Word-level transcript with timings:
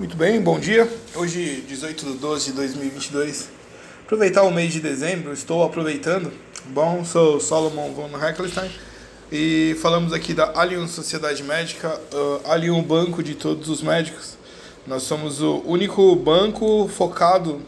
Muito 0.00 0.16
bem, 0.16 0.40
bom 0.40 0.58
dia. 0.58 0.90
Hoje, 1.14 1.62
18 1.68 2.06
de 2.06 2.12
12 2.14 2.46
de 2.46 2.52
2022. 2.52 3.50
Aproveitar 4.06 4.44
o 4.44 4.50
mês 4.50 4.72
de 4.72 4.80
dezembro, 4.80 5.30
estou 5.30 5.62
aproveitando. 5.62 6.32
Bom, 6.68 7.04
sou 7.04 7.38
Solomon 7.38 7.92
von 7.92 8.08
Heckelstein 8.18 8.70
e 9.30 9.76
falamos 9.82 10.14
aqui 10.14 10.32
da 10.32 10.58
Allianz 10.58 10.92
Sociedade 10.92 11.42
Médica, 11.42 12.00
uh, 12.14 12.50
Allianz 12.50 12.82
Banco 12.86 13.22
de 13.22 13.34
todos 13.34 13.68
os 13.68 13.82
médicos. 13.82 14.38
Nós 14.86 15.02
somos 15.02 15.42
o 15.42 15.62
único 15.66 16.16
banco 16.16 16.88
focado 16.88 17.60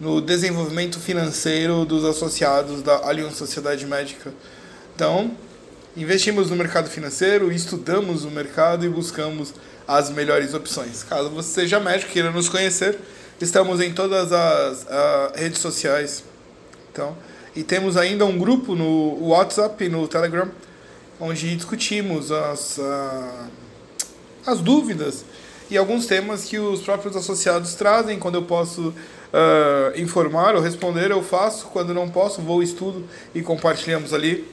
no 0.00 0.22
desenvolvimento 0.22 0.98
financeiro 0.98 1.84
dos 1.84 2.02
associados 2.06 2.80
da 2.80 3.06
Allianz 3.06 3.36
Sociedade 3.36 3.84
Médica. 3.84 4.32
Então, 4.94 5.32
investimos 5.96 6.50
no 6.50 6.56
mercado 6.56 6.88
financeiro, 6.88 7.52
estudamos 7.52 8.24
o 8.24 8.30
mercado 8.30 8.84
e 8.84 8.88
buscamos 8.88 9.54
as 9.86 10.10
melhores 10.10 10.54
opções. 10.54 11.02
Caso 11.02 11.30
você 11.30 11.60
seja 11.62 11.80
médico 11.80 12.12
queira 12.12 12.30
nos 12.30 12.48
conhecer, 12.48 12.98
estamos 13.40 13.80
em 13.80 13.92
todas 13.92 14.32
as 14.32 14.82
uh, 14.82 15.32
redes 15.34 15.58
sociais. 15.58 16.24
Então, 16.90 17.16
e 17.54 17.62
temos 17.62 17.96
ainda 17.96 18.24
um 18.24 18.38
grupo 18.38 18.74
no 18.74 19.28
WhatsApp 19.28 19.84
e 19.84 19.88
no 19.88 20.08
Telegram, 20.08 20.50
onde 21.20 21.54
discutimos 21.54 22.32
as, 22.32 22.78
uh, 22.78 23.50
as 24.46 24.60
dúvidas 24.60 25.24
e 25.70 25.76
alguns 25.76 26.06
temas 26.06 26.44
que 26.44 26.58
os 26.58 26.80
próprios 26.80 27.16
associados 27.16 27.74
trazem. 27.74 28.18
Quando 28.18 28.36
eu 28.36 28.42
posso 28.42 28.88
uh, 28.88 30.00
informar 30.00 30.54
ou 30.54 30.62
responder, 30.62 31.10
eu 31.10 31.22
faço. 31.22 31.66
Quando 31.66 31.92
não 31.92 32.08
posso, 32.08 32.40
vou 32.40 32.62
estudo 32.62 33.04
e 33.34 33.42
compartilhamos 33.42 34.14
ali 34.14 34.46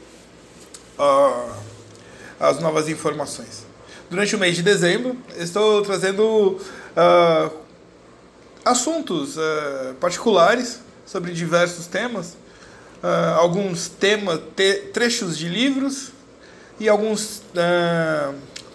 as 2.39 2.59
novas 2.59 2.89
informações 2.89 3.69
durante 4.09 4.35
o 4.35 4.39
mês 4.39 4.55
de 4.55 4.63
dezembro, 4.63 5.15
estou 5.37 5.83
trazendo 5.83 6.59
uh, 6.97 7.57
assuntos 8.65 9.37
uh, 9.37 9.93
particulares 9.99 10.79
sobre 11.05 11.31
diversos 11.31 11.85
temas, 11.85 12.35
uh, 13.03 13.35
alguns 13.37 13.87
temas, 13.87 14.39
trechos 14.93 15.37
de 15.37 15.47
livros 15.47 16.11
e 16.79 16.87
alguns 16.87 17.43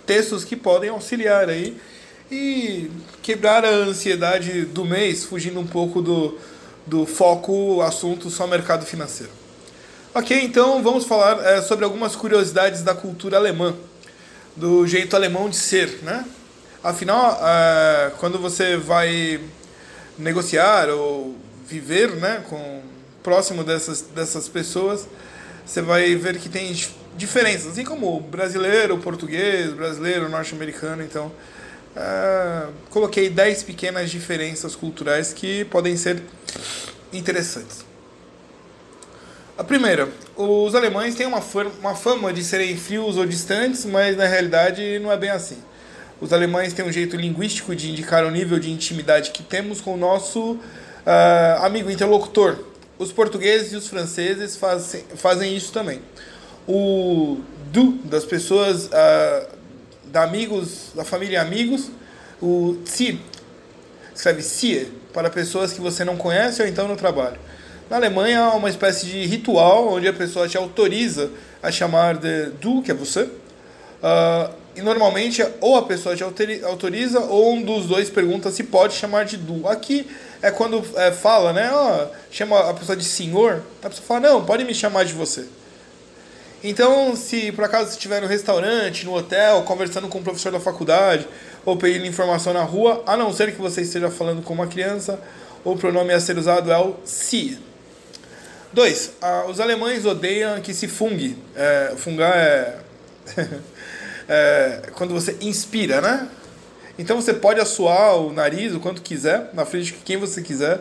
textos 0.04 0.44
que 0.44 0.54
podem 0.54 0.90
auxiliar 0.90 1.48
aí 1.48 1.80
e 2.30 2.90
quebrar 3.22 3.64
a 3.64 3.70
ansiedade 3.70 4.66
do 4.66 4.84
mês, 4.84 5.24
fugindo 5.24 5.58
um 5.58 5.66
pouco 5.66 6.02
do, 6.02 6.38
do 6.86 7.06
foco 7.06 7.80
assunto 7.80 8.28
só 8.28 8.46
mercado 8.46 8.84
financeiro. 8.84 9.43
Ok, 10.16 10.44
então 10.44 10.80
vamos 10.80 11.06
falar 11.06 11.44
é, 11.44 11.60
sobre 11.60 11.84
algumas 11.84 12.14
curiosidades 12.14 12.82
da 12.82 12.94
cultura 12.94 13.36
alemã 13.36 13.74
do 14.54 14.86
jeito 14.86 15.16
alemão 15.16 15.50
de 15.50 15.56
ser, 15.56 16.04
né? 16.04 16.24
Afinal, 16.84 17.32
uh, 17.32 18.16
quando 18.18 18.38
você 18.38 18.76
vai 18.76 19.40
negociar 20.16 20.88
ou 20.88 21.34
viver, 21.66 22.14
né, 22.14 22.44
com 22.48 22.82
próximo 23.24 23.64
dessas 23.64 24.02
dessas 24.02 24.48
pessoas, 24.48 25.08
você 25.66 25.82
vai 25.82 26.14
ver 26.14 26.38
que 26.38 26.48
tem 26.48 26.72
diferenças, 27.16 27.72
assim 27.72 27.82
como 27.82 28.20
brasileiro, 28.20 28.96
português, 28.98 29.72
brasileiro, 29.72 30.28
norte-americano, 30.28 31.02
então 31.02 31.32
uh, 31.96 32.72
coloquei 32.88 33.28
10 33.28 33.64
pequenas 33.64 34.12
diferenças 34.12 34.76
culturais 34.76 35.32
que 35.32 35.64
podem 35.64 35.96
ser 35.96 36.22
interessantes. 37.12 37.93
A 39.56 39.62
primeira, 39.62 40.08
os 40.36 40.74
alemães 40.74 41.14
têm 41.14 41.26
uma, 41.26 41.40
uma 41.78 41.94
fama 41.94 42.32
de 42.32 42.42
serem 42.42 42.76
frios 42.76 43.16
ou 43.16 43.24
distantes, 43.24 43.84
mas 43.84 44.16
na 44.16 44.26
realidade 44.26 44.98
não 44.98 45.12
é 45.12 45.16
bem 45.16 45.30
assim. 45.30 45.58
Os 46.20 46.32
alemães 46.32 46.72
têm 46.72 46.84
um 46.84 46.90
jeito 46.90 47.14
linguístico 47.14 47.72
de 47.72 47.88
indicar 47.88 48.24
o 48.24 48.32
nível 48.32 48.58
de 48.58 48.72
intimidade 48.72 49.30
que 49.30 49.44
temos 49.44 49.80
com 49.80 49.94
o 49.94 49.96
nosso 49.96 50.54
uh, 50.54 51.62
amigo 51.62 51.88
interlocutor. 51.88 52.64
Os 52.98 53.12
portugueses 53.12 53.72
e 53.72 53.76
os 53.76 53.86
franceses 53.86 54.56
fazem, 54.56 55.04
fazem 55.14 55.56
isso 55.56 55.72
também. 55.72 56.02
O 56.66 57.38
du 57.70 57.92
das 58.04 58.24
pessoas, 58.24 58.86
uh, 58.86 59.48
da 60.06 60.24
amigos, 60.24 60.90
da 60.96 61.04
família 61.04 61.40
amigos, 61.40 61.92
o 62.42 62.78
si, 62.84 63.20
escreve 64.12 64.42
sie, 64.42 64.88
para 65.12 65.30
pessoas 65.30 65.72
que 65.72 65.80
você 65.80 66.04
não 66.04 66.16
conhece 66.16 66.60
ou 66.60 66.66
então 66.66 66.88
no 66.88 66.96
trabalho. 66.96 67.38
Na 67.90 67.96
Alemanha 67.96 68.40
há 68.40 68.54
uma 68.54 68.70
espécie 68.70 69.06
de 69.06 69.26
ritual 69.26 69.88
onde 69.88 70.08
a 70.08 70.12
pessoa 70.12 70.48
te 70.48 70.56
autoriza 70.56 71.30
a 71.62 71.70
chamar 71.70 72.16
de 72.16 72.46
du, 72.60 72.80
que 72.82 72.90
é 72.90 72.94
você. 72.94 73.22
Uh, 73.22 74.50
e 74.76 74.82
normalmente 74.82 75.46
ou 75.60 75.76
a 75.76 75.82
pessoa 75.82 76.16
te 76.16 76.24
autoriza 76.24 77.20
ou 77.20 77.54
um 77.54 77.62
dos 77.62 77.86
dois 77.86 78.10
pergunta 78.10 78.50
se 78.50 78.64
pode 78.64 78.94
chamar 78.94 79.24
de 79.24 79.36
du. 79.36 79.68
Aqui 79.68 80.08
é 80.42 80.50
quando 80.50 80.82
é, 80.96 81.12
fala, 81.12 81.52
né? 81.52 81.70
Oh, 81.72 82.06
chama 82.30 82.58
a 82.70 82.74
pessoa 82.74 82.96
de 82.96 83.04
senhor. 83.04 83.62
A 83.82 83.88
pessoa 83.88 84.06
fala, 84.06 84.20
não, 84.20 84.44
pode 84.44 84.64
me 84.64 84.74
chamar 84.74 85.04
de 85.04 85.12
você. 85.12 85.46
Então, 86.62 87.14
se 87.14 87.52
por 87.52 87.64
acaso 87.64 87.90
estiver 87.90 88.22
no 88.22 88.26
restaurante, 88.26 89.04
no 89.04 89.14
hotel, 89.14 89.62
conversando 89.62 90.08
com 90.08 90.18
o 90.18 90.22
professor 90.22 90.50
da 90.50 90.58
faculdade, 90.58 91.28
ou 91.64 91.76
pedindo 91.76 92.06
informação 92.06 92.54
na 92.54 92.62
rua, 92.62 93.02
a 93.06 93.16
não 93.16 93.32
ser 93.32 93.52
que 93.52 93.60
você 93.60 93.82
esteja 93.82 94.10
falando 94.10 94.42
com 94.42 94.54
uma 94.54 94.66
criança, 94.66 95.20
o 95.62 95.76
pronome 95.76 96.12
a 96.12 96.20
ser 96.20 96.38
usado 96.38 96.72
é 96.72 96.78
o 96.78 96.96
sie. 97.04 97.58
Dois, 98.74 99.12
os 99.48 99.60
alemães 99.60 100.04
odeiam 100.04 100.60
que 100.60 100.74
se 100.74 100.88
fungue. 100.88 101.38
É, 101.54 101.94
fungar 101.96 102.36
é, 102.36 102.78
é, 104.28 104.82
quando 104.94 105.14
você 105.14 105.36
inspira, 105.40 106.00
né? 106.00 106.28
Então 106.98 107.14
você 107.14 107.32
pode 107.32 107.60
assoar 107.60 108.16
o 108.16 108.32
nariz 108.32 108.74
o 108.74 108.80
quanto 108.80 109.00
quiser, 109.00 109.50
na 109.54 109.64
frente 109.64 109.86
de 109.86 109.92
quem 109.92 110.16
você 110.16 110.42
quiser, 110.42 110.80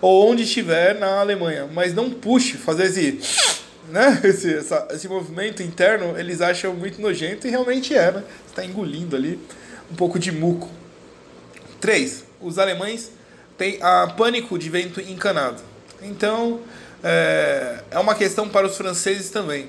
ou 0.00 0.30
onde 0.30 0.44
estiver 0.44 0.94
na 1.00 1.18
Alemanha, 1.18 1.66
mas 1.66 1.92
não 1.92 2.10
puxe, 2.10 2.56
fazer 2.56 2.84
esse, 2.84 3.18
né? 3.90 4.20
esse, 4.22 4.54
essa, 4.54 4.86
esse 4.92 5.08
movimento 5.08 5.64
interno, 5.64 6.16
eles 6.16 6.40
acham 6.40 6.72
muito 6.74 7.02
nojento 7.02 7.48
e 7.48 7.50
realmente 7.50 7.92
é, 7.92 8.12
né? 8.12 8.22
Você 8.44 8.52
está 8.52 8.64
engolindo 8.64 9.16
ali 9.16 9.36
um 9.90 9.96
pouco 9.96 10.16
de 10.16 10.30
muco. 10.30 10.70
Três, 11.80 12.22
os 12.40 12.60
alemães 12.60 13.10
têm 13.58 13.82
a 13.82 14.06
pânico 14.16 14.56
de 14.56 14.70
vento 14.70 15.00
encanado. 15.00 15.60
Então, 16.00 16.60
é, 17.02 17.80
é 17.90 17.98
uma 17.98 18.14
questão 18.14 18.48
para 18.48 18.66
os 18.66 18.76
franceses 18.76 19.30
também. 19.30 19.68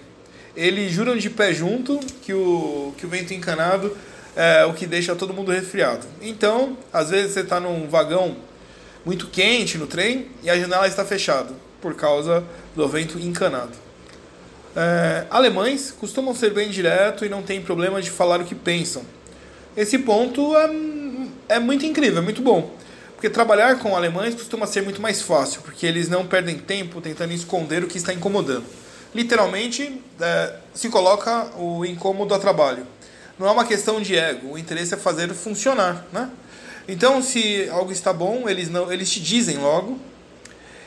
Eles 0.56 0.92
juram 0.92 1.18
de 1.18 1.30
pé 1.30 1.54
junto 1.54 2.00
que 2.22 2.34
o, 2.34 2.94
que 2.98 3.06
o 3.06 3.10
vento 3.10 3.34
encanado 3.34 3.96
é 4.36 4.66
o 4.66 4.74
que 4.74 4.86
deixa 4.86 5.16
todo 5.16 5.34
mundo 5.34 5.52
resfriado. 5.52 6.06
Então, 6.22 6.78
às 6.92 7.10
vezes 7.10 7.34
você 7.34 7.42
está 7.42 7.60
num 7.60 7.88
vagão 7.88 8.36
muito 9.06 9.28
quente 9.28 9.78
no 9.78 9.88
trem 9.88 10.28
e 10.44 10.50
a 10.50 10.58
janela 10.58 10.88
está 10.88 11.04
fechada 11.04 11.52
por 11.82 11.96
causa 11.96 12.44
do 12.76 12.88
vento 12.88 13.20
encanado. 13.20 13.72
É, 14.76 15.26
alemães 15.30 15.92
costumam 15.92 16.34
ser 16.34 16.52
bem 16.52 16.70
direto 16.70 17.26
e 17.26 17.30
não 17.30 17.44
tem 17.44 17.62
problema 17.62 18.02
de 18.02 18.10
falar 18.10 18.40
o 18.40 18.46
que 18.46 18.56
pensam. 18.56 19.04
Esse 19.76 20.00
ponto 20.00 20.56
é, 20.56 20.70
é 21.50 21.60
muito 21.60 21.86
incrível, 21.86 22.20
é 22.20 22.22
muito 22.22 22.42
bom. 22.42 22.72
Porque 23.24 23.34
trabalhar 23.34 23.80
com 23.80 23.96
alemães 23.96 24.36
costuma 24.36 24.68
ser 24.68 24.82
muito 24.82 25.02
mais 25.02 25.22
fácil, 25.22 25.62
porque 25.62 25.86
eles 25.86 26.10
não 26.10 26.28
perdem 26.28 26.58
tempo 26.58 27.00
tentando 27.00 27.32
esconder 27.32 27.82
o 27.82 27.88
que 27.88 27.98
está 27.98 28.14
incomodando. 28.14 28.66
Literalmente, 29.16 30.02
é, 30.20 30.56
se 30.74 30.90
coloca 30.90 31.46
o 31.58 31.86
incômodo 31.86 32.34
a 32.34 32.38
trabalho. 32.38 32.86
Não 33.40 33.48
é 33.48 33.52
uma 33.52 33.64
questão 33.64 34.02
de 34.02 34.18
ego, 34.18 34.52
o 34.52 34.58
interesse 34.58 34.94
é 34.94 34.98
fazer 34.98 35.30
funcionar, 35.30 36.06
né? 36.12 36.30
Então, 36.86 37.24
se 37.24 37.70
algo 37.70 37.94
está 37.94 38.12
bom, 38.12 38.50
eles 38.50 38.70
não, 38.70 38.92
eles 38.92 39.10
te 39.10 39.22
dizem 39.22 39.58
logo, 39.58 39.98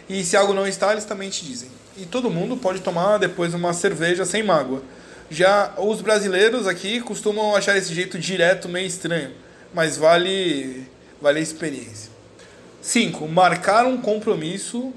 e 0.07 0.23
se 0.23 0.37
algo 0.37 0.53
não 0.53 0.67
está, 0.67 0.93
eles 0.93 1.07
também 1.07 1.31
te 1.31 1.43
dizem. 1.43 1.71
E 1.97 2.05
todo 2.05 2.29
mundo 2.29 2.55
pode 2.55 2.81
tomar 2.81 3.17
depois 3.17 3.55
uma 3.55 3.73
cerveja 3.73 4.27
sem 4.27 4.43
mágoa. 4.43 4.83
Já 5.31 5.73
os 5.79 6.03
brasileiros 6.03 6.67
aqui 6.67 7.01
costumam 7.01 7.57
achar 7.57 7.79
esse 7.79 7.95
jeito 7.95 8.19
direto 8.19 8.69
meio 8.69 8.87
estranho, 8.87 9.31
mas 9.73 9.97
vale 9.97 10.87
vale 11.19 11.39
a 11.39 11.43
experiência. 11.43 12.16
5. 12.87 13.27
Marcar 13.27 13.85
um 13.85 14.01
compromisso 14.01 14.93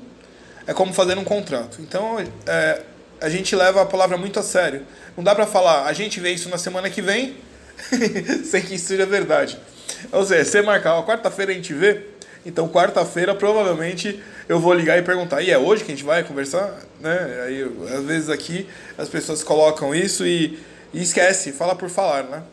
é 0.67 0.73
como 0.73 0.93
fazer 0.93 1.17
um 1.17 1.23
contrato. 1.23 1.81
Então, 1.81 2.17
é, 2.45 2.81
a 3.19 3.29
gente 3.29 3.55
leva 3.55 3.81
a 3.81 3.85
palavra 3.85 4.15
muito 4.15 4.39
a 4.39 4.43
sério. 4.43 4.85
Não 5.17 5.23
dá 5.23 5.33
para 5.33 5.47
falar, 5.47 5.85
a 5.85 5.93
gente 5.93 6.19
vê 6.19 6.31
isso 6.31 6.49
na 6.49 6.59
semana 6.59 6.87
que 6.89 7.01
vem, 7.01 7.35
sem 8.45 8.61
que 8.61 8.75
isso 8.75 8.87
seja 8.87 9.07
verdade. 9.07 9.57
Ou 10.11 10.23
seja, 10.23 10.45
se 10.45 10.61
marcar, 10.61 11.01
quarta-feira 11.03 11.51
a 11.51 11.55
gente 11.55 11.73
vê, 11.73 12.03
então 12.45 12.69
quarta-feira 12.69 13.33
provavelmente 13.33 14.21
eu 14.47 14.59
vou 14.59 14.73
ligar 14.73 14.99
e 14.99 15.01
perguntar, 15.01 15.41
e 15.41 15.49
é 15.49 15.57
hoje 15.57 15.83
que 15.83 15.91
a 15.91 15.95
gente 15.95 16.05
vai 16.05 16.23
conversar? 16.23 16.79
Né? 16.99 17.43
Aí, 17.47 17.71
às 17.97 18.03
vezes 18.05 18.29
aqui 18.29 18.67
as 18.99 19.09
pessoas 19.09 19.43
colocam 19.43 19.95
isso 19.95 20.27
e, 20.27 20.59
e 20.93 21.01
esquece, 21.01 21.51
fala 21.51 21.75
por 21.75 21.89
falar. 21.89 22.23
Né? 22.23 22.43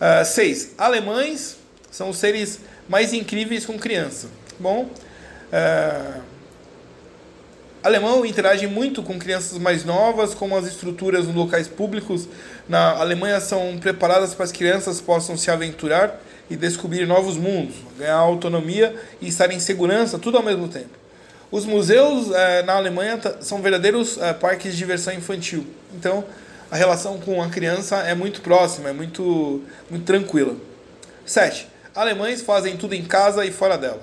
Uh, 0.00 0.24
seis, 0.24 0.74
alemães 0.78 1.56
são 1.90 2.12
seres 2.12 2.60
mais 2.88 3.12
incríveis 3.12 3.64
com 3.64 3.78
criança. 3.78 4.28
Bom, 4.58 4.88
é, 5.52 6.20
alemão 7.82 8.24
interage 8.24 8.66
muito 8.66 9.02
com 9.02 9.18
crianças 9.18 9.58
mais 9.58 9.84
novas, 9.84 10.34
como 10.34 10.56
as 10.56 10.66
estruturas 10.66 11.26
nos 11.26 11.34
locais 11.34 11.68
públicos 11.68 12.28
na 12.68 12.98
Alemanha 12.98 13.40
são 13.40 13.78
preparadas 13.78 14.34
para 14.34 14.44
as 14.44 14.52
crianças 14.52 15.00
possam 15.00 15.36
se 15.36 15.50
aventurar 15.50 16.20
e 16.48 16.56
descobrir 16.56 17.06
novos 17.06 17.36
mundos, 17.36 17.74
ganhar 17.98 18.16
autonomia 18.16 18.94
e 19.20 19.28
estar 19.28 19.50
em 19.50 19.58
segurança, 19.58 20.18
tudo 20.18 20.36
ao 20.36 20.42
mesmo 20.42 20.68
tempo. 20.68 21.02
Os 21.50 21.66
museus 21.66 22.30
eh, 22.30 22.62
na 22.62 22.74
Alemanha 22.74 23.20
são 23.40 23.60
verdadeiros 23.60 24.16
eh, 24.18 24.32
parques 24.32 24.72
de 24.72 24.78
diversão 24.78 25.12
infantil. 25.12 25.66
Então, 25.94 26.24
a 26.70 26.76
relação 26.76 27.18
com 27.18 27.42
a 27.42 27.48
criança 27.50 27.96
é 27.98 28.14
muito 28.14 28.40
próxima, 28.40 28.88
é 28.88 28.92
muito, 28.92 29.62
muito 29.90 30.04
tranquila. 30.04 30.56
7. 31.26 31.68
Alemães 31.94 32.40
fazem 32.40 32.76
tudo 32.76 32.94
em 32.94 33.04
casa 33.04 33.44
e 33.44 33.52
fora 33.52 33.76
dela. 33.76 34.02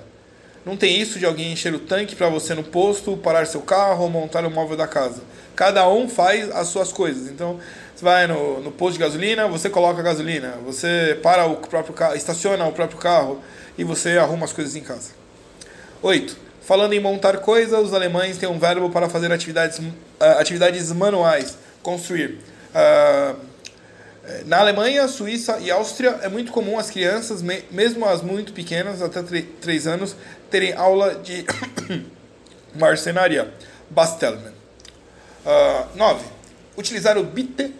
Não 0.64 0.76
tem 0.76 1.00
isso 1.00 1.18
de 1.18 1.26
alguém 1.26 1.52
encher 1.52 1.74
o 1.74 1.78
tanque 1.78 2.14
para 2.14 2.28
você 2.28 2.54
no 2.54 2.62
posto, 2.62 3.16
parar 3.16 3.46
seu 3.46 3.62
carro 3.62 4.04
ou 4.04 4.10
montar 4.10 4.44
o 4.44 4.50
móvel 4.50 4.76
da 4.76 4.86
casa. 4.86 5.22
Cada 5.56 5.88
um 5.88 6.08
faz 6.08 6.50
as 6.50 6.68
suas 6.68 6.92
coisas. 6.92 7.28
Então, 7.28 7.58
você 7.94 8.04
vai 8.04 8.26
no, 8.26 8.60
no 8.60 8.70
posto 8.70 8.92
de 8.92 9.00
gasolina, 9.00 9.48
você 9.48 9.68
coloca 9.68 10.00
a 10.00 10.02
gasolina, 10.02 10.58
você 10.64 11.18
para 11.22 11.46
o 11.46 11.56
próprio 11.56 11.94
carro, 11.94 12.14
estaciona 12.14 12.64
o 12.66 12.72
próprio 12.72 12.98
carro 12.98 13.40
e 13.76 13.82
você 13.82 14.18
arruma 14.18 14.44
as 14.44 14.52
coisas 14.52 14.76
em 14.76 14.82
casa. 14.82 15.10
8. 16.02 16.36
Falando 16.62 16.92
em 16.92 17.00
montar 17.00 17.38
coisas, 17.38 17.78
os 17.78 17.92
alemães 17.92 18.38
têm 18.38 18.48
um 18.48 18.58
verbo 18.58 18.90
para 18.90 19.08
fazer 19.08 19.32
atividades, 19.32 19.78
uh, 19.78 19.84
atividades 20.38 20.92
manuais, 20.92 21.58
construir. 21.82 22.38
Uh, 22.72 23.49
na 24.46 24.58
Alemanha, 24.58 25.08
Suíça 25.08 25.58
e 25.60 25.70
Áustria 25.70 26.18
é 26.22 26.28
muito 26.28 26.52
comum 26.52 26.78
as 26.78 26.90
crianças, 26.90 27.42
mesmo 27.70 28.06
as 28.06 28.22
muito 28.22 28.52
pequenas, 28.52 29.02
até 29.02 29.22
3 29.22 29.86
anos, 29.86 30.16
terem 30.50 30.72
aula 30.74 31.14
de 31.14 31.44
marcenaria, 32.74 33.52
Bastelman. 33.88 34.52
9. 35.94 36.20
Uh, 36.20 36.28
utilizar 36.76 37.16
o 37.16 37.24
bitte, 37.24 37.74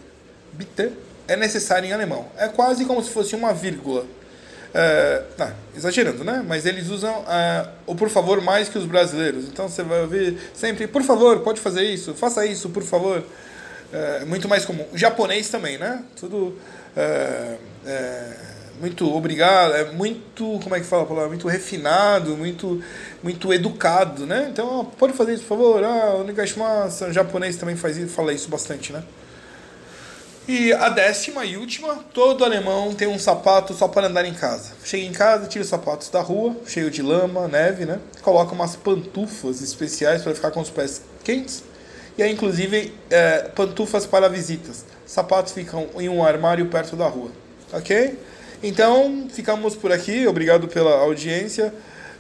bitte 0.53 0.93
é 1.29 1.37
necessário 1.37 1.89
em 1.89 1.93
alemão. 1.93 2.27
É 2.37 2.49
quase 2.49 2.85
como 2.85 3.03
se 3.03 3.11
fosse 3.11 3.37
uma 3.37 3.53
vírgula. 3.53 4.03
Uh, 4.03 5.27
não, 5.37 5.53
exagerando, 5.77 6.25
né? 6.25 6.45
Mas 6.47 6.65
eles 6.65 6.89
usam 6.89 7.21
uh, 7.21 7.69
o 7.87 7.95
por 7.95 8.09
favor 8.09 8.41
mais 8.41 8.69
que 8.69 8.79
os 8.79 8.87
brasileiros. 8.87 9.45
Então 9.45 9.69
você 9.69 9.83
vai 9.83 10.01
ouvir 10.01 10.39
sempre, 10.55 10.87
por 10.87 11.03
favor, 11.03 11.41
pode 11.41 11.61
fazer 11.61 11.83
isso, 11.83 12.15
faça 12.15 12.47
isso, 12.47 12.71
por 12.71 12.83
favor 12.83 13.25
é 13.93 14.25
muito 14.25 14.49
mais 14.49 14.65
comum. 14.65 14.87
O 14.93 14.99
japonês 14.99 15.49
também, 15.49 15.79
né? 15.79 16.03
Tudo 16.17 16.57
é, 16.97 17.57
é, 17.87 18.37
muito 18.81 19.13
obrigado, 19.15 19.75
é 19.75 19.93
muito, 19.93 20.59
como 20.63 20.75
é 20.75 20.81
que 20.81 20.87
fala 20.87 21.03
a 21.03 21.07
palavra? 21.07 21.29
Muito 21.29 21.47
refinado, 21.49 22.37
muito, 22.37 22.83
muito 23.23 23.53
educado, 23.53 24.27
né? 24.27 24.49
Então, 24.51 24.85
pode 24.99 25.13
fazer 25.13 25.35
isso, 25.35 25.43
por 25.43 25.59
favor. 25.59 25.85
Ah, 25.85 26.17
o 26.17 26.25
Nigashimasa, 26.25 27.09
o 27.09 27.13
japonês 27.13 27.57
também 27.57 27.77
faz 27.77 27.97
isso, 27.97 28.15
fala 28.15 28.33
isso 28.33 28.49
bastante, 28.49 28.93
né? 28.93 29.03
E 30.49 30.73
a 30.73 30.89
décima 30.89 31.45
e 31.45 31.57
última, 31.57 31.97
todo 32.13 32.45
alemão 32.45 32.93
tem 32.95 33.07
um 33.07 33.19
sapato 33.19 33.75
só 33.75 33.87
para 33.87 34.07
andar 34.07 34.25
em 34.25 34.35
casa. 34.35 34.73
Chega 34.83 35.05
em 35.05 35.13
casa, 35.13 35.47
tira 35.47 35.63
os 35.63 35.69
sapatos 35.69 36.09
da 36.09 36.21
rua, 36.21 36.57
cheio 36.67 36.91
de 36.91 37.03
lama, 37.03 37.47
neve, 37.47 37.85
né? 37.85 38.01
Coloca 38.23 38.53
umas 38.53 38.75
pantufas 38.75 39.63
especiais 39.63 40.23
para 40.23 40.35
ficar 40.35 40.51
com 40.51 40.61
os 40.61 40.71
pés 40.71 41.03
quentes 41.23 41.70
e 42.21 42.23
aí, 42.23 42.33
inclusive, 42.33 42.93
é, 43.09 43.49
pantufas 43.55 44.05
para 44.05 44.29
visitas. 44.29 44.85
Sapatos 45.07 45.55
ficam 45.55 45.89
em 45.99 46.07
um 46.07 46.23
armário 46.23 46.67
perto 46.67 46.95
da 46.95 47.09
rua. 47.09 47.31
Ok? 47.73 48.19
Então, 48.63 49.27
ficamos 49.33 49.75
por 49.75 49.91
aqui. 49.91 50.27
Obrigado 50.27 50.69
pela 50.69 50.99
audiência. 50.99 51.73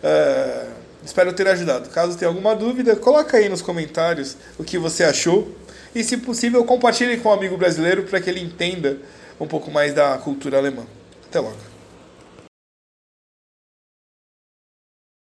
É, 0.02 0.68
espero 1.04 1.34
ter 1.34 1.46
ajudado. 1.48 1.90
Caso 1.90 2.16
tenha 2.16 2.30
alguma 2.30 2.56
dúvida, 2.56 2.96
coloca 2.96 3.36
aí 3.36 3.50
nos 3.50 3.60
comentários 3.60 4.38
o 4.56 4.64
que 4.64 4.78
você 4.78 5.04
achou. 5.04 5.54
E, 5.94 6.02
se 6.02 6.16
possível, 6.16 6.64
compartilhe 6.64 7.18
com 7.18 7.28
um 7.28 7.32
amigo 7.32 7.58
brasileiro 7.58 8.04
para 8.04 8.22
que 8.22 8.30
ele 8.30 8.40
entenda 8.40 8.96
um 9.38 9.46
pouco 9.46 9.70
mais 9.70 9.92
da 9.92 10.16
cultura 10.16 10.56
alemã. 10.56 10.86
Até 11.28 11.40
logo. 11.40 11.69